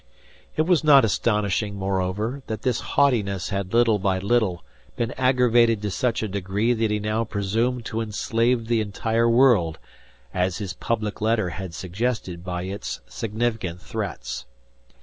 It 0.55 0.63
was 0.63 0.83
not 0.83 1.05
astonishing, 1.05 1.75
moreover, 1.75 2.41
that 2.47 2.63
this 2.63 2.79
haughtiness 2.79 3.49
had 3.49 3.71
little 3.71 3.99
by 3.99 4.17
little 4.17 4.63
been 4.95 5.11
aggravated 5.11 5.79
to 5.83 5.91
such 5.91 6.23
a 6.23 6.27
degree 6.27 6.73
that 6.73 6.89
he 6.89 6.97
now 6.97 7.23
presumed 7.23 7.85
to 7.85 8.01
enslave 8.01 8.65
the 8.65 8.81
entire 8.81 9.29
world, 9.29 9.77
as 10.33 10.57
his 10.57 10.73
public 10.73 11.21
letter 11.21 11.49
had 11.49 11.75
suggested 11.75 12.43
by 12.43 12.63
its 12.63 13.01
significant 13.05 13.79
threats. 13.79 14.47